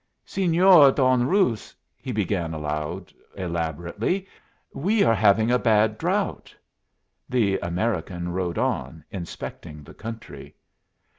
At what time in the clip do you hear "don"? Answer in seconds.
0.95-1.27